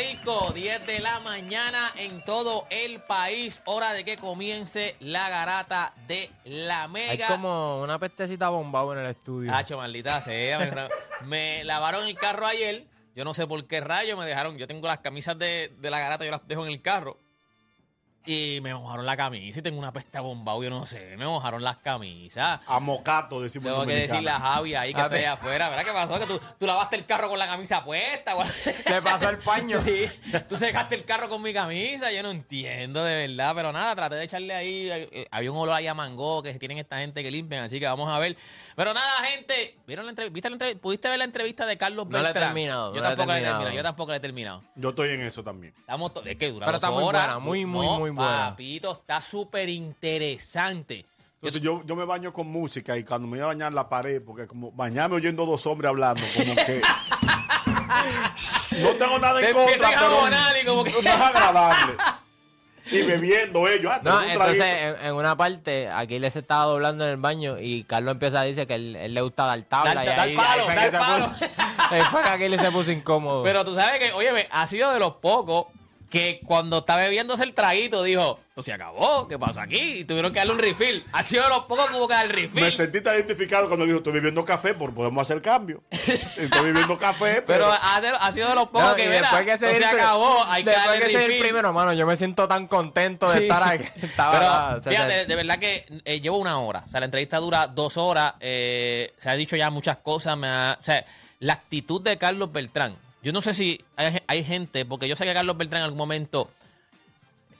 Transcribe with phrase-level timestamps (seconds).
[0.00, 0.52] Rico.
[0.54, 3.60] 10 de la mañana en todo el país.
[3.66, 7.26] Hora de que comience la garata de la Mega.
[7.28, 9.54] como una pestecita bombado en el estudio.
[9.54, 10.58] Hacho, maldita sea.
[10.58, 10.70] Me,
[11.26, 12.86] me lavaron el carro ayer.
[13.14, 14.56] Yo no sé por qué rayo me dejaron.
[14.56, 17.18] Yo tengo las camisas de, de la garata, yo las dejo en el carro.
[18.26, 21.16] Y me mojaron la camisa y tengo una peste a bombao, yo no sé.
[21.16, 22.60] Me mojaron las camisas.
[22.66, 24.12] A mocato, decimos Tengo en que dominicano.
[24.18, 25.68] decirle a Javi ahí que está allá afuera.
[25.70, 26.18] ¿Verdad qué pasó?
[26.20, 28.34] Que tú, tú lavaste el carro con la camisa puesta.
[28.86, 29.78] ¿Qué pasó el paño?
[29.84, 30.04] Sí,
[30.48, 32.12] tú secaste el carro con mi camisa.
[32.12, 33.52] Yo no entiendo de verdad.
[33.54, 34.88] Pero nada, traté de echarle ahí.
[34.90, 37.64] eh, había un olor ahí a mango que tienen esta gente que limpian.
[37.64, 38.36] Así que vamos a ver.
[38.76, 39.78] Pero nada, gente.
[39.86, 40.34] ¿Vieron la entrevista?
[40.34, 43.06] ¿Viste la entrev- ¿Pudiste ver la entrevista de Carlos No la he terminado, Yo no
[43.08, 43.74] la he tampoco la he terminado.
[43.76, 44.62] Yo tampoco la he terminado.
[44.74, 45.74] Yo estoy en eso también.
[45.78, 47.22] Estamos to- es que dura Pero está muy horas.
[47.26, 48.50] buena, muy, muy, No, muy buena.
[48.50, 51.06] Papito, está súper interesante.
[51.36, 54.22] Entonces yo, yo me baño con música y cuando me voy a bañar la pared,
[54.24, 56.82] porque como bañarme oyendo dos hombres hablando, como que...
[58.82, 61.94] no tengo nada en contra, pero y como que- no es agradable.
[62.92, 63.92] Y bebiendo ellos.
[63.94, 67.16] Ah, No, tengo un entonces en, en una parte, Aquiles se estaba doblando en el
[67.18, 69.94] baño y Carlos empieza a decir que él, él le gusta dar tabla.
[69.94, 71.26] Dar- y dar ahí, palo, ahí fue dar que se palo.
[71.26, 73.44] puso- ahí fue que Aquiles se puso incómodo.
[73.44, 75.66] Pero tú sabes que, oye, ha sido de los pocos
[76.10, 79.78] que cuando está bebiéndose el traguito dijo, pues se acabó, ¿qué pasó aquí?
[79.78, 81.04] Y tuvieron que darle un refill.
[81.12, 82.62] Ha sido de los pocos que hubo que dar el refill.
[82.64, 85.82] Me sentí tan identificado cuando dijo, estoy bebiendo café, porque podemos hacer cambio.
[85.90, 87.72] Estoy bebiendo café, pero pero...
[87.80, 90.44] ha, de- ha sido de los pocos No, que, mira, que se, no se acabó,
[90.46, 91.42] hay que darle que el se el refill.
[91.44, 93.42] primero, mano, yo me siento tan contento de Sí.
[93.44, 93.84] estar aquí.
[94.02, 96.82] Estaba- Pero fíjate, de verdad que eh, llevo una hora.
[96.86, 98.34] O sea, la entrevista dura dos horas.
[98.40, 100.36] eh, se ha dicho ya muchas cosas.
[100.36, 101.04] me ha- o sea,
[101.38, 102.96] la actitud de Carlos Beltrán.
[103.22, 105.98] Yo no sé si hay, hay gente, porque yo sé que Carlos Beltrán en algún
[105.98, 106.50] momento.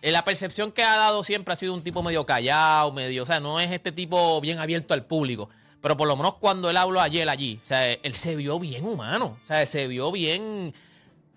[0.03, 3.23] eh, la percepción que ha dado siempre ha sido un tipo medio callado, medio.
[3.23, 5.51] O sea, no es este tipo bien abierto al público.
[5.83, 8.85] Pero por lo menos cuando él habló ayer allí, o sea, él se vio bien
[8.87, 9.39] humano.
[9.45, 10.73] O sea, se vio bien.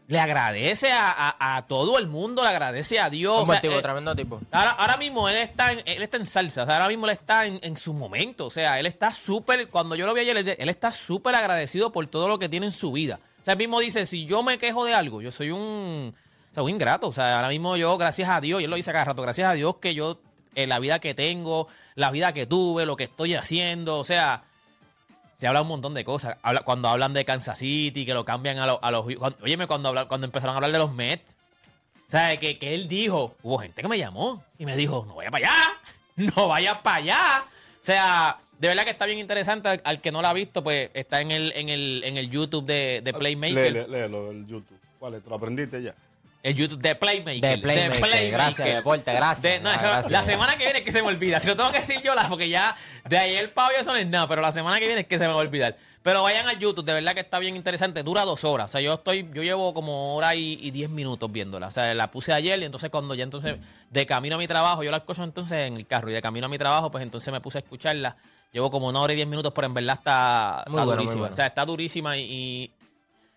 [0.07, 3.37] Le agradece a, a- a todo el mundo, le agradece a Dios.
[3.37, 4.39] un o sea, tipo, eh, tremendo tipo.
[4.51, 7.13] Ahora, ahora mismo él está en, él está en salsa, o sea, ahora mismo él
[7.13, 10.35] está en, en su momento, o sea, él está súper, cuando yo lo vi ayer,
[10.37, 13.21] él, él está súper agradecido por todo lo que tiene en su vida.
[13.43, 16.15] O sea, él mismo dice, si yo me quejo de algo, yo soy un,
[16.49, 18.77] o sea, un ingrato, o sea, ahora mismo yo, gracias a Dios, y él lo
[18.77, 20.19] dice cada rato, gracias a Dios que yo,
[20.55, 24.43] eh, la vida que tengo, la vida que tuve, lo que estoy haciendo, o sea,
[25.37, 26.37] se habla un montón de cosas.
[26.41, 28.79] Habla- cuando hablan de Kansas City, que lo cambian a, los...
[29.17, 31.35] cuando, óyeme, cuando, habla- cuando empezaron a hablar de los Mets,
[32.05, 35.15] o sea, que, que él dijo, hubo gente que me llamó y me dijo, no
[35.15, 35.81] vaya para allá,
[36.35, 37.45] no vaya para allá.
[37.81, 39.67] O sea, de verdad que está bien interesante.
[39.67, 42.29] Al, al que no lo ha visto, pues está en el, en el, en el
[42.29, 43.55] YouTube de, de Playmaker.
[43.55, 44.79] Léelo, léelo, el YouTube.
[44.97, 45.23] ¿Cuál es?
[45.23, 45.93] ¿Te lo aprendiste ya?
[46.43, 47.39] El YouTube de Playmaker.
[47.41, 49.41] De Playmaker, gracias, Deporte, gracias.
[49.41, 50.11] De- no, Ah, gracias.
[50.11, 51.39] La semana que viene es que se me olvida.
[51.39, 52.75] Si lo tengo que decir yo, la, porque ya
[53.07, 55.17] de ayer para hoy eso no es nada, pero la semana que viene es que
[55.17, 55.77] se me va a olvidar.
[56.01, 58.03] Pero vayan a YouTube, de verdad que está bien interesante.
[58.03, 58.65] Dura dos horas.
[58.69, 61.67] O sea, yo estoy, yo llevo como hora y, y diez minutos viéndola.
[61.67, 63.55] O sea, la puse ayer y entonces cuando ya entonces
[63.89, 66.47] de camino a mi trabajo, yo la escucho entonces en el carro y de camino
[66.47, 68.17] a mi trabajo, pues entonces me puse a escucharla.
[68.51, 71.19] Llevo como una hora y diez minutos, pero en verdad está, bueno, durísima.
[71.21, 71.33] bueno.
[71.33, 72.71] O sea, está durísima y, y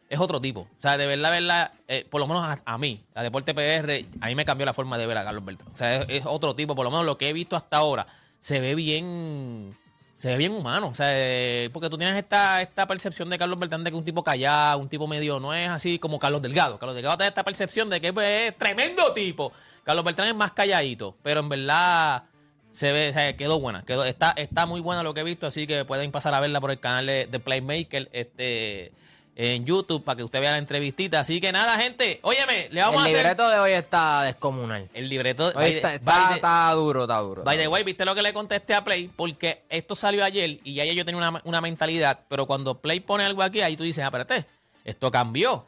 [0.09, 0.61] es otro tipo.
[0.61, 4.07] O sea, de verdad, verdad, eh, por lo menos a, a mí, la Deporte PR,
[4.21, 5.73] a mí me cambió la forma de ver a Carlos Beltrán.
[5.73, 8.07] O sea, es, otro tipo, por lo menos lo que he visto hasta ahora,
[8.39, 9.77] se ve bien,
[10.17, 10.89] se ve bien humano.
[10.89, 14.05] O sea, eh, porque tú tienes esta, esta percepción de Carlos Beltrán de que un
[14.05, 16.79] tipo callado, un tipo medio, no es así como Carlos Delgado.
[16.79, 19.53] Carlos Delgado tiene esta percepción de que pues, es tremendo tipo.
[19.83, 22.25] Carlos Beltrán es más calladito, pero en verdad
[22.71, 25.47] se ve, o sea, quedó buena, quedó, está, está muy buena lo que he visto,
[25.47, 28.93] así que pueden pasar a verla por el canal de, de Playmaker, este
[29.37, 31.21] en YouTube para que usted vea la entrevistita.
[31.21, 34.89] Así que nada, gente, óyeme, le vamos El a hacer libreto de hoy está descomunal.
[34.95, 35.53] el libreto.
[35.55, 37.45] Hoy está, by está, está duro, está duro.
[37.45, 39.09] By the way, ¿viste lo que le contesté a Play?
[39.15, 43.25] Porque esto salió ayer y ya yo tenía una, una mentalidad, pero cuando Play pone
[43.25, 44.47] algo aquí, ahí tú dices, ah, espérate,
[44.85, 45.67] esto cambió.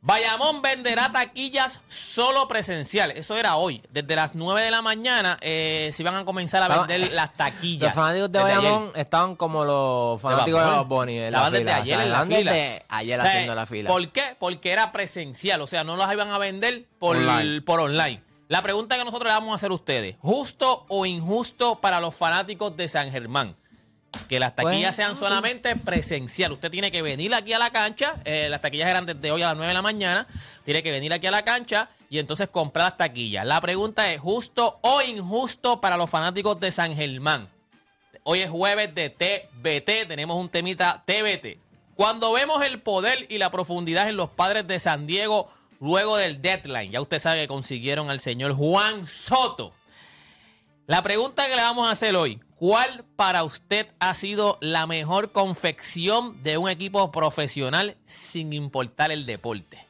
[0.00, 3.10] Bayamón venderá taquillas solo presencial.
[3.10, 3.82] Eso era hoy.
[3.90, 7.32] Desde las 9 de la mañana eh, se iban a comenzar a Estaba- vender las
[7.32, 7.88] taquillas.
[7.88, 9.00] Los fanáticos de Bayamón ayer.
[9.00, 12.52] estaban como los fanáticos de en la Estaban desde ayer en la fila.
[12.52, 13.90] desde ayer O sea, haciendo la fila.
[13.90, 14.36] ¿Por qué?
[14.38, 17.60] Porque era presencial, o sea, no las iban a vender por Online.
[17.62, 18.22] por online.
[18.46, 22.14] La pregunta que nosotros le vamos a hacer a ustedes, ¿justo o injusto para los
[22.14, 23.56] fanáticos de San Germán?
[24.28, 26.52] Que las taquillas Pues- sean solamente presencial.
[26.52, 28.16] Usted tiene que venir aquí a la cancha.
[28.24, 30.26] eh, las taquillas eran desde hoy a las 9 de la mañana.
[30.64, 33.44] Tiene que venir aquí a la cancha y entonces comprar las taquillas.
[33.46, 37.48] La pregunta es, ¿justo o injusto para los fanáticos de San Germán?
[38.24, 41.58] Hoy es jueves de TBT, tenemos un temita TBT.
[41.94, 45.50] Cuando vemos el poder y la profundidad en los padres de San Diego
[45.80, 49.72] luego del deadline, ya usted sabe que consiguieron al señor Juan Soto.
[50.86, 55.32] La pregunta que le vamos a hacer hoy, ¿cuál para usted ha sido la mejor
[55.32, 59.86] confección de un equipo profesional sin importar el deporte?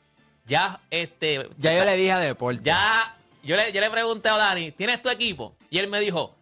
[0.47, 2.61] Ya este Ya yo le dije a Deporte.
[2.63, 5.55] ya, yo le, yo le pregunté a Dani, ¿tienes tu equipo?
[5.71, 6.35] Y él me dijo,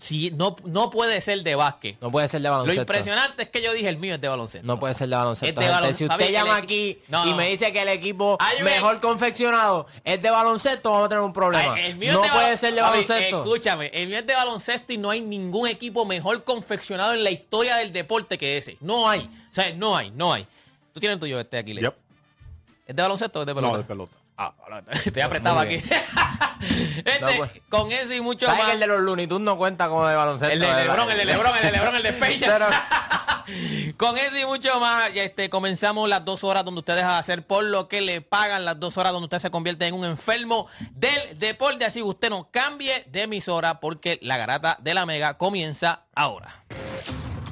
[0.00, 2.00] sí, no, no puede ser de básquet.
[2.00, 2.80] No puede ser de Lo baloncesto.
[2.82, 4.66] impresionante es que yo dije, el mío es de baloncesto.
[4.66, 5.46] No puede ser de baloncesto.
[5.46, 5.72] Es de gente.
[5.74, 6.14] baloncesto.
[6.14, 7.36] Si usted llama aquí No, y no.
[7.36, 11.24] me dice que el equipo un mejor equi- confeccionado es de baloncesto, vamos a tener
[11.24, 11.74] un problema.
[11.74, 13.44] Ay, el mío no es de puede ser de baloncesto.
[13.44, 17.30] Escúchame, el mío es de baloncesto y no hay ningún equipo mejor confeccionado en la
[17.30, 18.76] historia del deporte que ese.
[18.80, 19.20] No hay.
[19.50, 20.46] O sea, no hay, no hay.
[20.92, 21.90] Tú tienes el tuyo este aquí, Leo.
[21.90, 21.94] Yep.
[22.86, 23.72] ¿Es de baloncesto o es de pelota?
[23.72, 24.16] No, de pelota.
[24.36, 24.52] Ah,
[25.04, 25.76] estoy apretado aquí.
[26.64, 27.50] Este, No, pues.
[27.68, 28.68] Con eso y mucho ¿Sabes más.
[28.68, 30.50] que el de los Looney Tunes no cuenta como de baloncesto?
[30.54, 30.66] El de.
[30.66, 32.72] Lebron, el de Lebron, el de Lebron, el de Jam.
[33.98, 37.64] Con eso y mucho más, este, comenzamos las dos horas donde ustedes a hacer por
[37.64, 41.38] lo que le pagan, las dos horas donde usted se convierte en un enfermo del
[41.38, 41.84] deporte.
[41.84, 46.64] Así que usted no cambie de emisora porque la garata de la mega comienza ahora.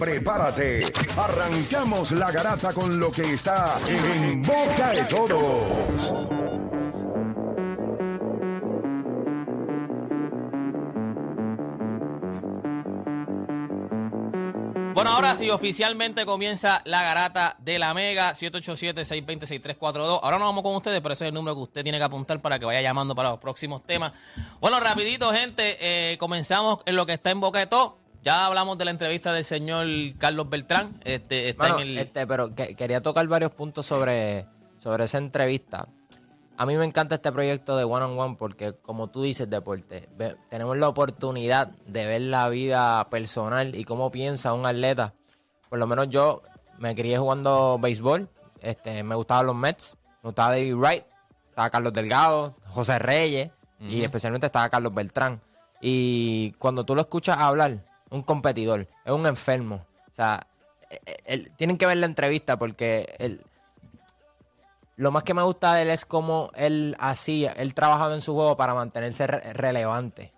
[0.00, 0.90] prepárate.
[1.14, 6.40] Arrancamos la garata con lo que está en boca de todos.
[14.94, 20.20] Bueno, ahora sí, oficialmente comienza la garata de la Mega, 787-620-6342.
[20.22, 22.40] Ahora no vamos con ustedes, pero ese es el número que usted tiene que apuntar
[22.40, 24.12] para que vaya llamando para los próximos temas.
[24.60, 27.99] Bueno, rapidito, gente, eh, comenzamos en lo que está en boca de todo.
[28.22, 29.86] Ya hablamos de la entrevista del señor
[30.18, 31.00] Carlos Beltrán.
[31.04, 31.98] Este, está en el...
[31.98, 34.46] este, pero que- quería tocar varios puntos sobre,
[34.78, 35.88] sobre esa entrevista.
[36.58, 40.06] A mí me encanta este proyecto de One on One porque, como tú dices, deporte,
[40.18, 45.14] ve- tenemos la oportunidad de ver la vida personal y cómo piensa un atleta.
[45.70, 46.42] Por lo menos yo
[46.78, 48.28] me crié jugando béisbol,
[48.60, 51.04] este, me gustaban los Mets, me gustaba David Wright,
[51.48, 53.50] estaba Carlos Delgado, José Reyes
[53.80, 55.40] y especialmente estaba Carlos Beltrán.
[55.80, 59.84] Y cuando tú lo escuchas hablar, un competidor, es un enfermo.
[60.10, 60.46] O sea,
[60.90, 63.40] eh, eh, él- tienen que ver la entrevista porque él,
[64.96, 68.34] lo más que me gusta de él es cómo él hacía, él trabajaba en su
[68.34, 70.32] juego para mantenerse re- relevante.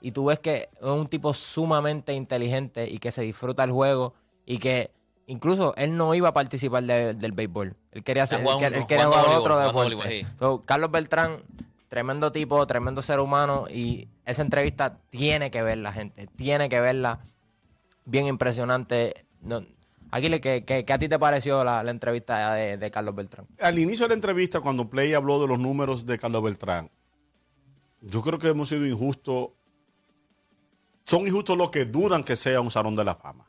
[0.00, 4.14] Y tú ves que es un tipo sumamente inteligente y que se disfruta el juego
[4.46, 4.90] y que
[5.26, 7.74] incluso él no iba a participar de- del béisbol.
[7.90, 9.96] Él quería, hacer, él, él quería jugar otro deporte.
[10.38, 11.42] So, Carlos Beltrán,
[11.94, 16.80] tremendo tipo, tremendo ser humano y esa entrevista tiene que ver la gente, tiene que
[16.80, 17.20] verla.
[18.04, 19.26] Bien impresionante.
[19.42, 19.64] No,
[20.10, 23.46] Aguile, ¿qué, qué, qué a ti te pareció la, la entrevista de, de Carlos Beltrán?
[23.60, 26.90] Al inicio de la entrevista, cuando Play habló de los números de Carlos Beltrán,
[28.00, 29.50] yo creo que hemos sido injustos.
[31.04, 33.46] Son injustos los que dudan que sea un salón de la fama.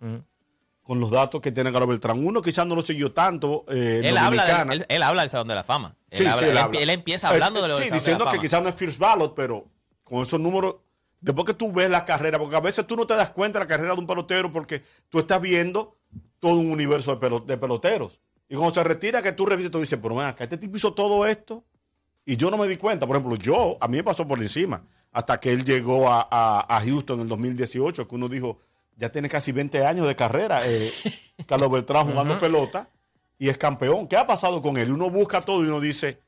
[0.86, 2.24] Con los datos que tiene Carlos Beltrán.
[2.24, 3.66] Uno quizás no lo siguió tanto.
[3.70, 5.96] Eh, Él habla, él, él habla del Salón de la Fama.
[6.12, 6.94] Él, Sí, habla- sí, él, él habla.
[6.94, 8.76] empieza hablando de lo Eh, del Sí, Salón diciendo de la que quizás no es
[8.76, 9.66] First Ballot, pero
[10.04, 10.76] con esos números,
[11.22, 13.66] después que tú ves la carrera, porque a veces tú no te das cuenta de
[13.66, 15.98] la carrera de un pelotero porque tú estás viendo
[16.40, 18.20] todo un universo de, pelo- de peloteros.
[18.48, 20.94] Y cuando se retira, que tú revisas, tú dices, pero ven acá, este tipo hizo
[20.94, 21.64] todo esto
[22.26, 23.08] y yo no me di cuenta.
[23.08, 26.78] Por ejemplo, yo, a mí me pasó por encima, hasta que él llegó a, a-
[26.78, 28.60] a Houston en el 2018, que uno dijo,
[28.98, 30.92] ya tiene casi 20 años de carrera, eh,
[31.48, 32.90] Carlos Beltrán jugando pelota
[33.38, 34.08] y es campeón.
[34.08, 34.90] ¿Qué ha pasado con él?
[34.90, 36.20] Y uno busca todo y uno dice,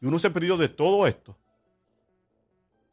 [0.00, 1.36] y uno se perdió de todo esto.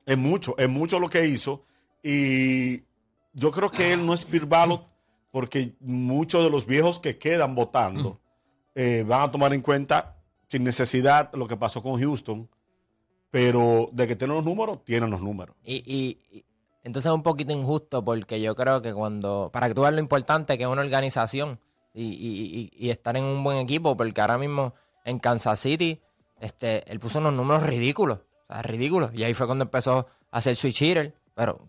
[0.05, 1.65] Es mucho, es mucho lo que hizo.
[2.03, 2.83] Y
[3.33, 4.85] yo creo que él no es Phil Ballot
[5.31, 8.21] porque muchos de los viejos que quedan votando
[8.75, 10.15] eh, van a tomar en cuenta
[10.47, 12.47] sin necesidad lo que pasó con Houston.
[13.31, 15.55] Pero de que tienen los números, tienen los números.
[15.65, 16.45] Y
[16.85, 20.63] entonces es un poquito injusto porque yo creo que cuando, para veas lo importante que
[20.63, 21.59] es una organización
[21.93, 24.73] y, y- y- estar en un buen equipo, porque ahora mismo
[25.03, 25.99] en Kansas City,
[26.39, 29.11] este, él puso unos números ridículos, o sea, ridículos.
[29.13, 31.59] Y ahí fue cuando empezó a hacer switch hitter, pero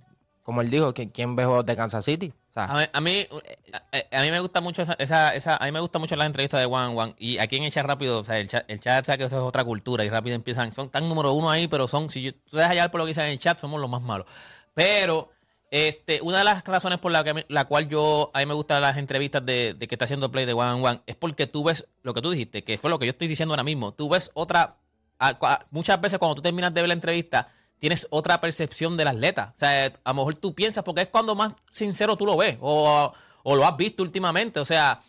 [0.42, 2.32] como él dijo, ¿qui- ¿quién ve de Kansas City?
[2.50, 3.26] O sea, A mí, a mí,
[4.12, 6.26] a, a mí me gusta mucho esa, esa, esa- a mí me gusta mucho las
[6.26, 8.80] entrevistas de on One y aquí en el chat rápido, o sea, el chat, el
[8.80, 11.68] chat sabe que eso es otra cultura y rápido empiezan, son tan número uno ahí,
[11.68, 13.80] pero son, si yo, tú dejas hallar por lo que dicen en el chat, somos
[13.80, 14.26] los más malos.
[14.76, 15.30] Pero,
[15.70, 18.82] este, una de las razones por la, que, la cual yo, a mí me gustan
[18.82, 21.64] las entrevistas de, de que está haciendo play de One on One es porque tú
[21.64, 24.10] ves lo que tú dijiste, que fue lo que yo estoy diciendo ahora mismo, tú
[24.10, 24.76] ves otra,
[25.70, 29.54] muchas veces cuando tú terminas de ver la entrevista, tienes otra percepción del atleta.
[29.56, 32.58] O sea, a lo mejor tú piensas, porque es cuando más sincero tú lo ves,
[32.60, 33.14] o,
[33.44, 34.60] o lo has visto últimamente.
[34.60, 35.00] O sea,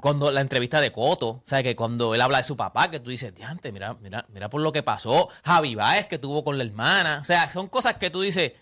[0.00, 3.00] cuando la entrevista de Coto, o sea, que cuando él habla de su papá, que
[3.00, 6.58] tú dices, diante, mira, mira, mira por lo que pasó, Javi Baez que tuvo con
[6.58, 7.18] la hermana.
[7.20, 8.52] O sea, son cosas que tú dices,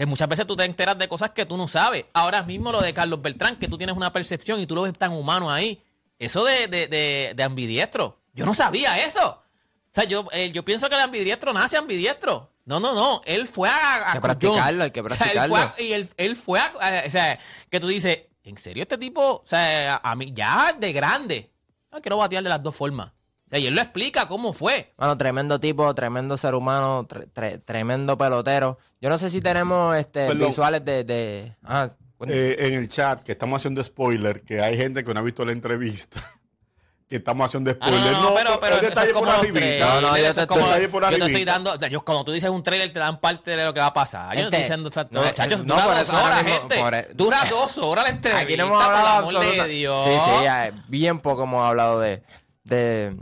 [0.00, 2.06] que muchas veces tú te enteras de cosas que tú no sabes.
[2.14, 4.94] Ahora mismo lo de Carlos Beltrán, que tú tienes una percepción y tú lo ves
[4.96, 5.82] tan humano ahí.
[6.18, 8.18] Eso de, de, de, de ambidiestro.
[8.32, 9.28] Yo no sabía eso.
[9.28, 12.50] O sea, yo, eh, yo pienso que el ambidiestro nace ambidiestro.
[12.64, 13.20] No, no, no.
[13.26, 13.72] Él fue a.
[13.74, 15.84] a Hay que practicarlo, hay que O sea, él fue a- practicarlo.
[15.84, 16.72] y él, él fue a.
[16.80, 17.38] a- O sea,
[17.68, 19.20] que tú dices, ¿en serio este tipo?
[19.22, 21.50] O sea, a, a mí, ya de grande.
[21.92, 23.12] No quiero batear de las dos formas.
[23.52, 24.92] Y él lo explica cómo fue.
[24.96, 28.78] Bueno, tremendo tipo, tremendo ser humano, tre- tre- tremendo pelotero.
[29.00, 30.48] Yo no sé si tenemos este, Perdón.
[30.48, 31.54] visuales de...
[31.64, 31.88] ah.
[32.28, 35.42] Eh, en el chat que estamos haciendo spoiler, que hay gente que no ha visto
[35.44, 36.20] la entrevista,
[37.08, 38.12] que estamos haciendo Ah, no, spoiler.
[38.12, 40.28] no, no, pero, pero es eso detalle es como por los No, no, yo te
[40.42, 42.98] es como- estoy- por yo te estoy dando, yo, cuando tú dices un trailer te
[42.98, 44.36] dan parte de lo que va a pasar.
[44.36, 46.44] Yo no Gente, estoy diciendo no, No, chachos, no, dura por dos eso ahora horas,
[46.44, 46.76] mismo, gente.
[46.78, 48.44] por e- Dura dos horas la entrevista.
[48.44, 50.04] Aquí no hemos por hablado el amor absoluta- de Dios.
[50.04, 52.22] Sí, sí, eh, bien poco hemos hablado de,
[52.64, 53.16] de,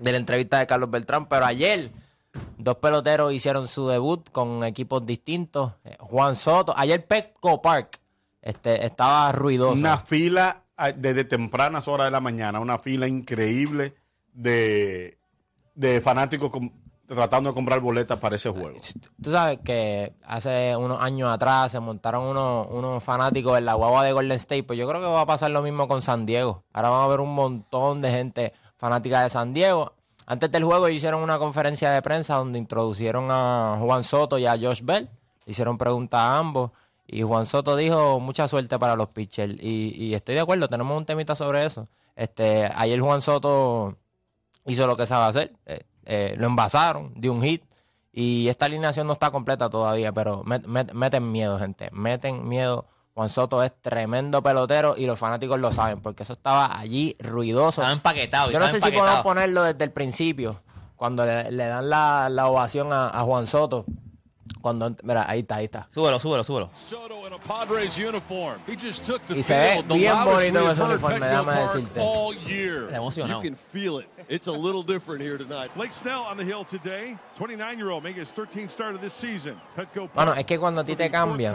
[0.00, 1.90] de la entrevista de Carlos Beltrán, pero ayer
[2.58, 5.72] dos peloteros hicieron su debut con equipos distintos.
[5.84, 8.00] Eh, Juan Soto, ayer Petco Park
[8.42, 9.72] este, estaba ruidoso.
[9.72, 10.62] Una fila
[10.96, 13.94] desde tempranas horas de la mañana, una fila increíble
[14.32, 15.18] de,
[15.74, 16.50] de fanáticos
[17.06, 18.78] tratando de comprar boletas para ese juego.
[19.22, 24.04] Tú sabes que hace unos años atrás se montaron unos, unos fanáticos en la guagua
[24.04, 26.64] de Golden State, pues yo creo que va a pasar lo mismo con San Diego.
[26.72, 29.92] Ahora van a ver un montón de gente fanática de San Diego.
[30.26, 34.58] Antes del juego hicieron una conferencia de prensa donde introducieron a Juan Soto y a
[34.58, 35.08] Josh Bell.
[35.46, 36.72] Hicieron preguntas a ambos.
[37.06, 39.54] Y Juan Soto dijo mucha suerte para los pitchers.
[39.60, 41.86] Y, estoy de acuerdo, tenemos un temita sobre eso.
[42.16, 43.96] Este, ayer Juan Soto
[44.64, 45.52] hizo lo que sabe hacer.
[45.66, 47.62] eh, eh, lo envasaron, dio un hit.
[48.12, 51.90] Y esta alineación no está completa todavía, pero met- met- meten miedo, gente.
[51.92, 52.86] Meten miedo.
[53.16, 57.80] Juan Soto es tremendo pelotero y los fanáticos lo saben, porque eso estaba allí ruidoso.
[57.80, 58.50] Estaba empaquetado.
[58.50, 60.60] Yo no sé si podemos ponerlo desde el principio,
[60.96, 63.86] cuando le, le dan la, la ovación a, a Juan Soto.
[64.60, 65.88] Cuando, mira, ahí está, ahí está.
[65.90, 66.70] Súbelo, súbelo, súbelo.
[69.34, 72.00] Y se ve bien bonito we ese uniforme, déjame decirte.
[72.00, 73.42] Está emocionado.
[73.42, 74.08] You can feel it.
[74.28, 75.70] It's a little different here tonight.
[75.76, 77.16] Blake Snell on the hill today.
[77.38, 79.60] 29-year-old making his 13th start of this season.
[79.76, 81.54] Petco Bueno, es que cuando a ti te cambian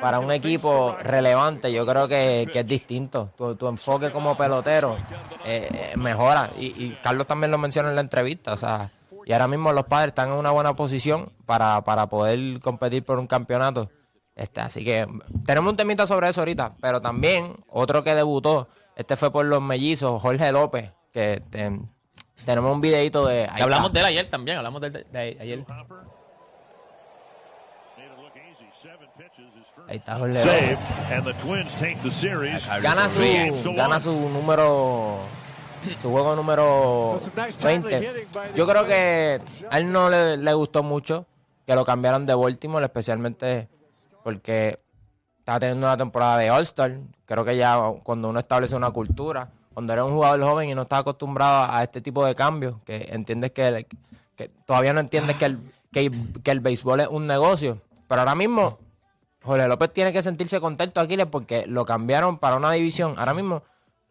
[0.00, 3.30] para un equipo relevante, yo creo que, que es distinto.
[3.36, 4.98] Tu, tu enfoque como pelotero
[5.44, 6.50] eh, eh, mejora.
[6.58, 8.52] Y, y Carlos también lo menciona en la entrevista.
[8.52, 8.90] O sea,
[9.26, 13.18] y ahora mismo los padres están en una buena posición para, para poder competir por
[13.18, 13.90] un campeonato.
[14.36, 15.04] Este, así que
[15.44, 19.60] tenemos un temita sobre eso ahorita, pero también otro que debutó, este fue por los
[19.60, 21.42] mellizos, Jorge López, que
[22.44, 23.48] tenemos un videito de...
[23.50, 25.64] Ahí hablamos de él ayer también, hablamos de, él de ayer.
[29.88, 30.78] Ahí está Jorge López.
[32.80, 35.18] Gana su, gana su número
[36.00, 37.20] su juego número
[37.62, 38.26] 20.
[38.54, 39.40] Yo creo que
[39.70, 41.26] a él no le, le gustó mucho
[41.66, 43.68] que lo cambiaran de Baltimore, especialmente
[44.22, 44.78] porque
[45.38, 46.98] estaba teniendo una temporada de All-Star.
[47.24, 50.82] Creo que ya cuando uno establece una cultura, cuando eres un jugador joven y no
[50.82, 53.86] estás acostumbrado a este tipo de cambios, que entiendes que,
[54.36, 55.58] que todavía no entiendes que el,
[55.92, 56.10] que,
[56.42, 57.80] que el béisbol es un negocio.
[58.08, 58.78] Pero ahora mismo,
[59.42, 63.14] Jorge López tiene que sentirse contento, Aquiles, porque lo cambiaron para una división.
[63.16, 63.62] Ahora mismo,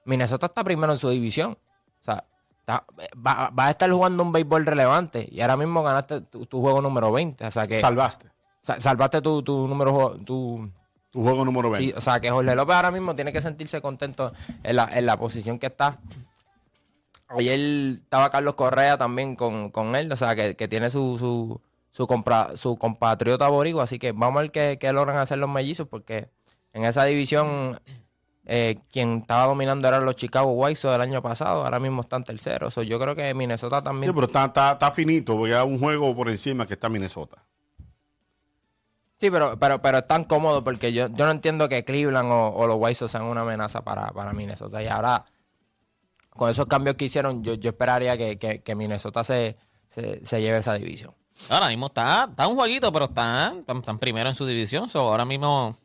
[0.06, 1.58] Minnesota está primero en su división.
[2.68, 2.84] Está-
[3.16, 5.28] va, va a estar jugando un béisbol relevante.
[5.32, 7.46] Y ahora mismo ganaste tu, tu juego número 20.
[7.46, 8.30] O sea que Salvaste.
[8.62, 10.70] sa- salvaste tu, tu número tu,
[11.12, 11.92] Tu juego número 20.
[11.92, 15.06] Sí, o sea, que Jorge López ahora mismo tiene que sentirse contento en la, en
[15.06, 16.00] la posición que está.
[17.28, 17.60] Ayer
[18.04, 21.60] estaba Carlos Correa también con, con él, o sea, que, que tiene su, su,
[21.92, 25.50] su, compra- su compatriota boricua, así que vamos a ver qué, qué logran hacer los
[25.50, 26.30] mellizos, porque
[26.74, 27.80] en esa división
[28.46, 32.24] eh, quien estaba dominando eran los Chicago White Sox del año pasado, ahora mismo están
[32.24, 32.74] terceros.
[32.74, 34.14] So, yo creo que Minnesota Sí, también...
[34.14, 37.44] pero está, está, está finito, porque hay un juego por encima que está Minnesota.
[39.20, 42.50] Sí, pero, pero, pero es tan cómodo porque yo, yo no entiendo que Cleveland o,
[42.50, 44.84] o los White Sox sean una amenaza para, para Minnesota.
[44.84, 45.24] Y ahora,
[46.32, 49.56] con esos cambios que hicieron, yo, yo esperaría que, que- que Minnesota se,
[49.88, 51.14] se, se lleve esa división.
[51.50, 54.90] Ahora mismo está, está un jueguito, pero están, están, están primero en su división.
[54.90, 55.78] so, ahora mismo.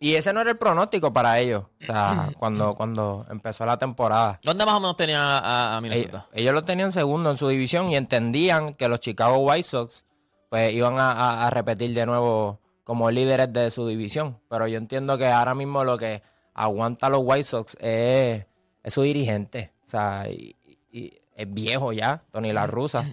[0.00, 1.64] Y ese no era el pronóstico para ellos.
[1.80, 4.38] O sea, cuando, cuando empezó la temporada.
[4.44, 6.26] ¿Dónde más o menos tenía a, a Ellos, Minnesota?
[6.32, 10.04] ellos lo tenían segundo en su división y entendían que los Chicago White Sox
[10.50, 14.38] pues iban a, a- a repetir de nuevo como líderes de su división.
[14.48, 16.22] Pero yo entiendo que ahora mismo lo que
[16.54, 18.46] aguanta a los White Sox es,
[18.82, 19.72] es su dirigente.
[19.84, 20.54] O sea, y-
[20.92, 23.04] y es viejo ya, Tony La Russa.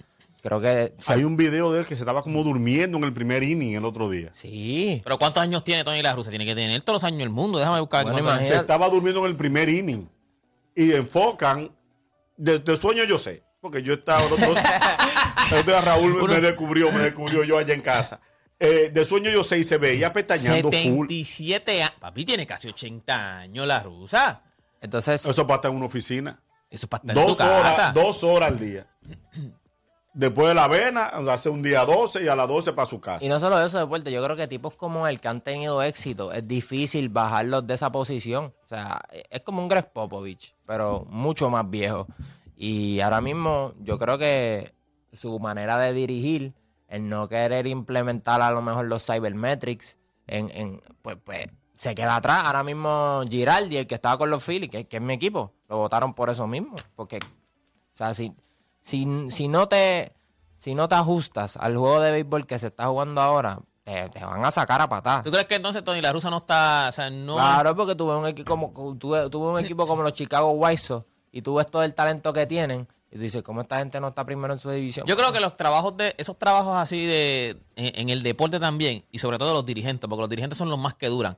[0.48, 3.14] Creo que se- Hay un video de él que se estaba como durmiendo en el
[3.14, 4.30] primer inning el otro día.
[4.34, 5.02] sí.
[5.04, 6.30] Pero ¿cuántos años tiene Tony La Russa?
[6.30, 7.58] Tiene que tener todos los años del mundo.
[7.58, 8.04] Déjame buscar.
[8.10, 8.40] Bueno.
[8.42, 10.08] Se estaba durmiendo en el primer inning.
[10.76, 11.72] Y enfocan,
[12.38, 14.46] de, de sueño yo sé, porque yo estaba, el otro,
[15.52, 18.20] el otro día Raúl me, me descubrió, me descubrió yo allá en casa.
[18.60, 21.08] Eh, de sueño yo sé y se veía pestañando full.
[21.08, 21.94] 77 años.
[22.00, 24.44] Papi tiene casi 80 años la rusa.
[24.82, 26.40] Entonces, Eso para estar en una oficina.
[26.70, 27.92] Eso es para estar en tu Dos horas, casa.
[27.94, 28.88] dos horas al día.
[30.16, 33.26] Después de la avena, hace un día 12 y a las 12 para su casa.
[33.26, 36.32] Y no solo eso, deporte, yo creo que tipos como él que han tenido éxito,
[36.32, 38.54] es difícil bajarlos de esa posición.
[38.64, 42.08] O sea, es como un Greg Popovich, pero mucho más viejo.
[42.56, 44.74] Y ahora mismo yo creo que
[45.12, 46.54] su manera de dirigir,
[46.88, 49.98] el no querer implementar a lo mejor los cybermetrics,
[50.28, 52.46] en, en, pues, pues se queda atrás.
[52.46, 55.78] Ahora mismo Giraldi, el que estaba con los Phillies, que, que es mi equipo, lo
[55.78, 56.78] votaron por eso mismo.
[56.96, 58.34] Porque, o sea, si,
[58.86, 60.14] si, si no te
[60.60, 64.24] si no te ajustas al juego de béisbol que se está jugando ahora, te, te
[64.24, 65.24] van a sacar a patar.
[65.24, 66.88] ¿Tú crees que entonces Tony La Russa no está.
[66.90, 67.36] O sea, no.
[67.36, 71.06] Claro, porque tuve un equipo como tuve, tuve un equipo como los Chicago White Sox
[71.32, 74.10] y tú ves todo el talento que tienen y tú dices, ¿cómo esta gente no
[74.10, 75.06] está primero en su división?
[75.08, 76.14] Yo creo que los trabajos de.
[76.20, 77.58] Esos trabajos así de.
[77.76, 79.04] En, en el deporte también.
[79.12, 81.38] Y sobre todo los dirigentes, porque los dirigentes son los más que duran.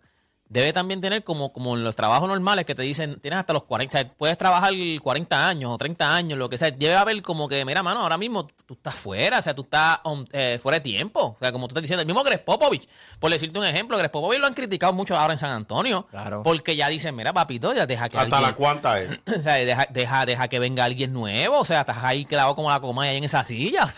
[0.49, 3.63] Debe también tener como, como en los trabajos normales que te dicen, tienes hasta los
[3.63, 6.71] 40, o sea, puedes trabajar 40 años o 30 años, lo que sea.
[6.71, 9.99] Debe haber como que, mira, mano, ahora mismo tú estás fuera, o sea, tú estás
[10.05, 11.35] um, eh, fuera de tiempo.
[11.35, 12.87] O sea, como tú estás diciendo, el mismo Greg Popovich,
[13.19, 16.07] por decirte un ejemplo, Greg Popovich lo han criticado mucho ahora en San Antonio.
[16.09, 16.43] Claro.
[16.43, 19.19] Porque ya dicen, mira, papito, ya deja que Hasta alguien- la cuanta es.
[19.37, 21.59] o sea, deja, deja, deja que venga alguien nuevo.
[21.59, 23.85] O sea, estás ahí clavado como la coma ahí en esa silla.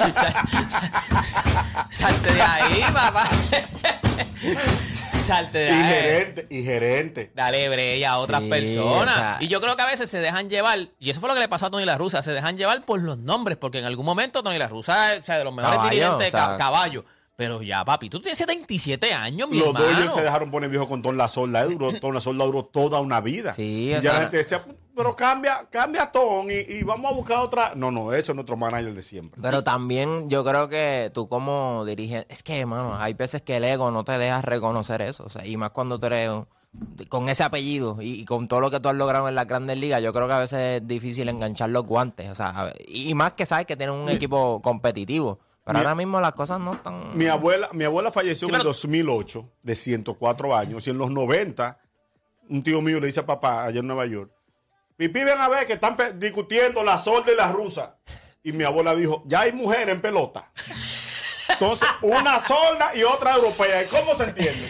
[0.00, 3.24] O sea, salte de ahí, papá.
[5.24, 7.30] Salte de Y gerente, y gerente.
[7.34, 9.14] Dale break a otras Sí, personas.
[9.16, 11.34] o sea- y yo creo que a veces se dejan llevar, y eso fue lo
[11.34, 13.84] que le pasó a Tony La Russa, se dejan llevar por los nombres, porque en
[13.84, 16.56] algún momento Tony La Russa, o sea, de los mejores Caballo, dirigentes, o sea- ca-
[16.56, 17.04] caballo.
[17.40, 19.86] Pero ya, papi, tú tienes 77 años, mi Los hermano.
[19.86, 21.64] Dodgers se dejaron poner viejo con Don La Solda.
[21.64, 23.54] Duró, Don La Solda duró toda una vida.
[23.54, 24.62] Sí, y ya sea- la gente decía,
[24.94, 27.72] pero cambia, cambia a Ton y, y vamos a buscar otra.
[27.74, 29.40] No, no, eso es nuestro manager de siempre.
[29.40, 33.64] Pero también yo creo que tú como dirigente, es que, hermano, hay veces que el
[33.64, 35.24] ego no te deja reconocer eso.
[35.24, 36.46] O sea, y más cuando tú eres un-
[37.08, 39.78] con ese apellido y, y con todo lo que tú has logrado en las grandes
[39.78, 42.28] ligas, yo creo que a veces es difícil enganchar los guantes.
[42.28, 45.38] O sea, y más que sabes que tienen un equipo competitivo.
[45.72, 47.16] Pero Mi- ahora mismo las cosas no están...
[47.16, 50.98] Mi abuela, mi abuela falleció Sí, en el pero- 2008, de 104 años, y en
[50.98, 51.78] los 90,
[52.48, 54.30] un tío mío le dice a papá allá en Nueva York,
[54.96, 57.96] Pipi, ven a ver que están discutiendo la solda y la rusa.
[58.42, 60.50] Y mi abuela dijo, ya hay mujeres en pelota.
[61.48, 63.82] Entonces, una solda y otra europea.
[63.82, 64.60] ¿Y ¿Cómo se entiende?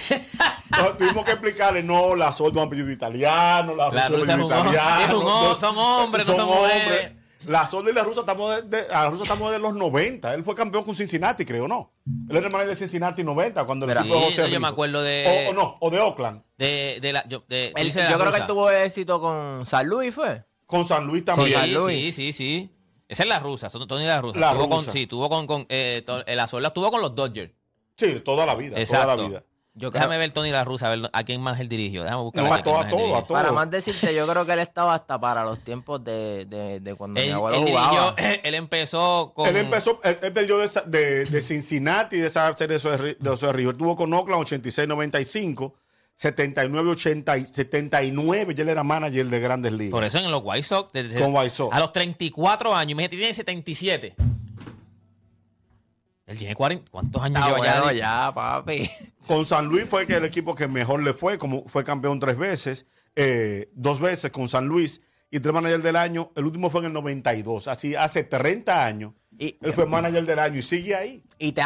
[0.73, 4.21] Entonces, tuvimos que explicarle, no, la solda es un apellido italiano, la, La rusa es
[4.21, 5.59] rusa un es un apellido italiano.
[5.59, 7.13] son hombres, no son mujeres.
[7.47, 10.35] La Sola y la Rusa estamos de, de- a la Rusa estamos de los 90.
[10.35, 11.93] Él fue campeón con Cincinnati, creo, ¿no?
[12.29, 15.47] Él era el manager de Cincinnati 90 cuando el equipo sí, yo me acuerdo de-
[15.49, 16.43] O, o no, o de Oakland.
[16.59, 18.43] De, de la, yo, de, Él- dice de la yo creo que rusa.
[18.43, 20.45] él tuvo éxito con San Luis, ¿fue?
[20.67, 21.53] Con San Luis Sí, también.
[21.53, 22.15] San sí, Luis.
[22.15, 22.71] sí, sí.
[23.09, 24.39] Esa es la rusa, son Tony la rusa.
[24.39, 27.15] La Tuvo con- sí, tuvo con, con eh, to- el Azul la tuvo con los
[27.15, 27.53] Dodgers.
[27.97, 28.79] Sí, toda la vida.
[28.79, 29.07] Exacto.
[29.07, 29.45] Toda la vida.
[29.81, 32.05] Yo creo- Déjame ver Tony la rusa, a ver a quién más él dirigió.
[32.05, 33.35] Déjame buscar No, a todo, a todo, a todo.
[33.37, 36.95] Para más decirte, yo creo que él estaba hasta para los tiempos de, de, de
[36.95, 38.15] cuando mi Él, abuelo él jugaba.
[38.15, 39.49] dirigió, él empezó con.
[39.49, 43.69] Él empezó, él, él perdió de, de, de Cincinnati, de esa serie de Ri- de.
[43.71, 45.73] Él tuvo con Oakland 86-95,
[46.19, 48.55] 79-80, 79.
[48.55, 49.93] Ya él era manager de Grandes Ligas.
[49.93, 50.93] Por eso en los White Sox.
[50.93, 51.75] desde- Con White Sox.
[51.75, 52.93] A los 34 años.
[52.93, 54.15] Imagínate, tiene 77.
[56.31, 56.91] Él tiene 40.
[56.91, 57.73] ¿Cuántos años Está lleva ya?
[57.75, 58.91] bueno de- ya, papi.
[59.27, 62.39] Con San Luis fue que el equipo que mejor le fue, como fue campeón tres
[62.39, 66.31] veces, eh, dos veces con San Luis y tres manager del año.
[66.37, 69.13] El último fue en el 92, así hace 30 años.
[69.39, 71.23] Y- él fue manager del año y sigue ahí.
[71.39, 71.63] Y te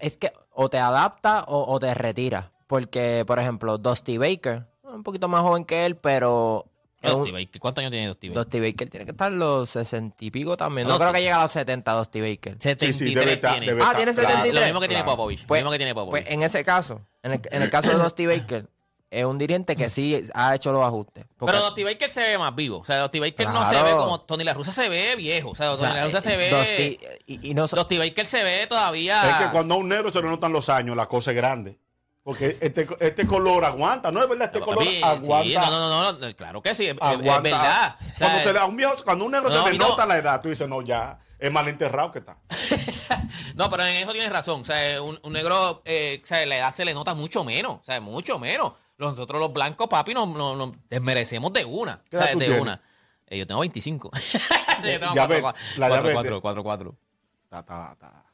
[0.00, 2.52] es que o te adapta o, o te retira.
[2.66, 6.66] Porque, por ejemplo, Dusty Baker, un poquito más joven que él, pero
[7.02, 7.60] Dusty Baker.
[7.60, 8.44] ¿Cuántos años tiene Dusty Baker?
[8.44, 10.88] Dusty Baker tiene que estar los 60 y pico también.
[10.88, 12.52] No Dusty- creo que llegue a los 70 Dusty Baker.
[12.58, 13.66] 73 Sí, sí, debe estar- tiene.
[13.66, 14.60] debe Ah, estar- tiene claro, 73.
[14.60, 15.16] Lo mismo que tiene claro.
[15.16, 15.46] Popovich.
[15.46, 16.22] Pues, lo mismo que tiene Popovich.
[16.24, 18.68] pues en ese caso, en el, en el caso de Dusty Baker,
[19.08, 21.24] es un dirigente que sí ha hecho los ajustes.
[21.38, 22.78] Porque- Pero Dusty Baker se ve más vivo.
[22.78, 25.50] O sea, Dusty Baker no se ve como Tony La Russa se ve viejo.
[25.50, 26.50] O sea, o sea, Tony La Russa se eh, ve.
[26.50, 29.30] Dusty- y, y no so- Dusty Baker se ve todavía.
[29.30, 31.78] Es que cuando a un negro se le notan los años, la cosa es grande.
[32.26, 34.46] Porque este, este color aguanta, ¿no es verdad?
[34.46, 35.44] Este color aguanta.
[35.44, 37.40] sí, no, no, no, no, claro que sí, es, es- aguanta.
[37.40, 37.96] verdad.
[38.00, 39.78] O sea, Cuando, se le- a un viejo, cuando a un negro No, se le
[39.78, 42.36] nota la edad, tú dices, no, ya es mal enterrado que está.
[43.54, 44.62] No, pero en eso tienes razón.
[44.62, 47.76] O sea, un, un negro, eh, o sea, la edad se le nota mucho menos.
[47.80, 48.72] O sea, mucho menos.
[48.98, 52.02] Nosotros los blancos, papi, nos, nos- nos desmerecemos de una.
[52.10, 52.60] ¿Qué O sea, de tienes?
[52.60, 52.82] una.
[53.28, 54.10] Eh, yo tengo 25.
[54.82, 56.40] yo tengo Ya 4, ves, 4, la 4, diabetes.
[56.40, 56.96] 4, 4, 4.
[57.44, 58.24] Está, está, está,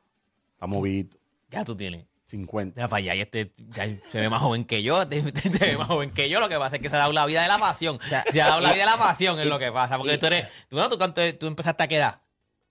[0.55, 1.17] está movido.
[1.51, 2.05] Ya tú tienes.
[2.33, 2.81] 50.
[2.81, 5.67] Ya para allá, y este ya se ve más joven que yo, te- te- se
[5.67, 7.43] ve más joven que yo, lo que pasa es que se ha dado la vida
[7.43, 7.99] de la pasión.
[8.31, 10.49] se ha dado la vida de la pasión es lo que pasa, porque tú eres,
[10.69, 12.21] tú, no, tú, cuánto- tú empezaste a quedar,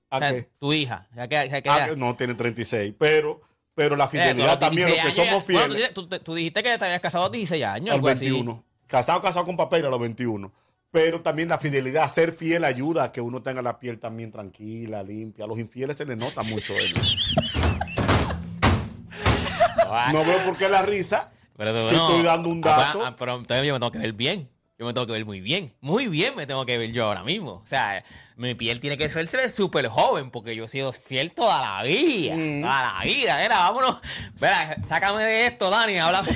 [0.10, 0.50] ¿A qué?
[0.60, 2.94] tu hija, ¿a qué, a qué Ah, que no, tiene 36.
[3.00, 3.42] Pero,
[3.76, 5.94] pero la Eh, fidelidad también, los 16 que años somos bueno, fieles.
[5.94, 8.26] tú, tú- tú dijiste que te habías casado a los 16 años, al algo así.
[8.26, 8.64] 21.
[8.88, 10.52] Casado, casado con papel a los 21.
[10.92, 15.02] Pero también la fidelidad, ser fiel ayuda a que uno tenga la piel también tranquila,
[15.04, 15.46] limpia.
[15.46, 17.16] A los infieles se les nota mucho eso.
[20.12, 21.32] No veo por qué la risa.
[21.58, 23.06] Pero tú, Si estoy dando un ah, dato.
[23.06, 24.50] ah, pero entonces yo me tengo que ver bien.
[24.82, 25.76] Yo me tengo que ver muy bien.
[25.80, 27.62] Muy bien me tengo que ver yo ahora mismo.
[27.64, 28.04] O sea,
[28.36, 32.36] mi piel tiene que verse súper joven porque yo he sido fiel toda la vida.
[32.36, 32.62] Mm.
[32.62, 33.38] Toda la vida.
[33.40, 34.02] Mira, vámonos.
[34.42, 36.00] Mira, sácame de esto, Dani.
[36.00, 36.30] Háblame.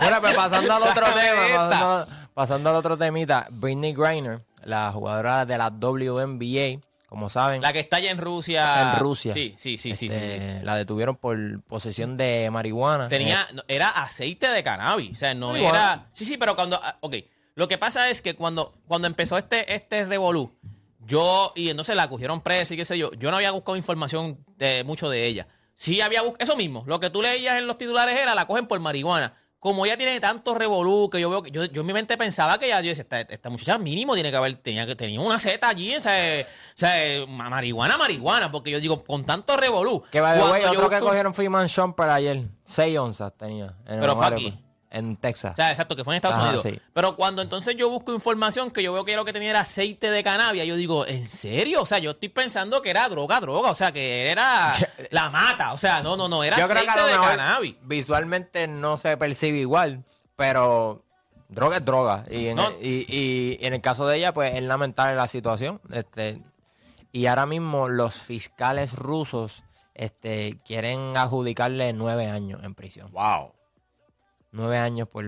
[0.00, 5.44] Mira, pues pasando al otro Sácame tema, pasando al otro temita, Britney Griner, la jugadora
[5.44, 8.92] de la WNBA, como saben, La que está allá en Rusia.
[8.94, 9.32] en Rusia.
[9.32, 10.64] Sí, sí, sí, sí, sí, este, sí.
[10.64, 13.08] La detuvieron por posesión de marihuana.
[13.08, 15.12] Tenía, Eh, era aceite de cannabis.
[15.12, 16.08] O sea, no era.
[16.12, 16.78] Sí, sí, pero cuando.
[16.82, 17.14] ah, Ok.
[17.54, 20.52] Lo que pasa es que cuando, cuando empezó este, este revolú,
[21.06, 24.44] yo, y entonces la cogieron presa y qué sé yo, yo no había buscado información
[24.58, 25.46] de mucho de ella.
[25.74, 28.66] Sí había buscado, eso mismo, lo que tú leías en los titulares era la cogen
[28.66, 29.34] por marihuana.
[29.66, 32.56] Como ella tiene tanto revolú que yo veo que yo, yo en mi mente pensaba
[32.56, 35.40] que ya yo decía, esta, esta muchacha mínimo tiene que haber, tenía que tenía una
[35.40, 40.04] Z allí, o sea, o sea, ma- marihuana, marihuana, porque yo digo, con tanto revolú.
[40.08, 42.44] Que way, cuando yo otro que cogieron fue Iman Shumpert ayer.
[42.62, 43.74] 6 onzas tenía.
[43.86, 44.50] En el Pero fue ovario, aquí.
[44.52, 44.65] pues,
[44.96, 45.52] En Texas.
[45.52, 46.62] O sea, exacto, que fue en Estados Ajá, Unidos.
[46.62, 46.80] sí.
[46.92, 50.10] Pero cuando entonces yo busco información que yo veo que lo que tenía era aceite
[50.10, 51.82] de cannabis, yo digo, ¿en serio?
[51.82, 53.70] O sea, yo estoy pensando que era droga, droga.
[53.70, 54.72] O sea, que era
[55.10, 55.72] la mata.
[55.74, 57.76] O sea, no, no, no, era Yo creo aceite que a lo de cannabis.
[57.82, 60.04] visualmente no se percibe igual,
[60.34, 61.04] pero
[61.48, 62.24] droga es droga.
[62.30, 62.68] Y en, No.
[62.68, 65.80] el, y, y en el caso de ella, pues es lamentable la situación.
[65.92, 66.42] Este,
[67.12, 69.62] y ahora mismo los fiscales rusos
[69.94, 73.10] este, quieren adjudicarle nueve años en prisión.
[73.12, 73.52] Wow.
[74.56, 75.24] Nueve años por,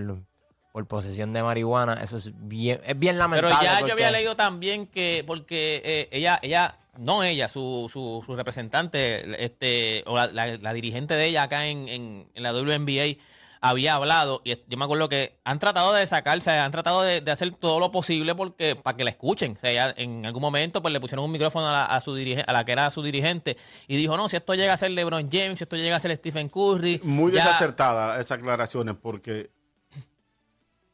[0.73, 1.93] por posesión de marihuana.
[2.03, 3.65] Eso es bien, es bien Pero lamentable.
[3.67, 8.35] ya yo había leído también que, porque eh, ella, ella, no ella, su, su, su
[8.35, 13.17] representante, este, o la, la- la dirigente de ella acá en, en, en la WNBA,
[13.61, 17.31] había hablado, y yo me acuerdo que han tratado de sacarse, han tratado de, de
[17.31, 19.53] hacer todo lo posible porque para que la escuchen.
[19.57, 22.15] O sea, ella en algún momento pues le pusieron un micrófono a la, a su
[22.15, 24.91] dirige- a la que era su dirigente y dijo, no, si esto llega a ser
[24.91, 27.01] LeBron James, si esto llega a ser Stephen Curry.
[27.03, 29.49] Muy ya- desacertada esas aclaraciones porque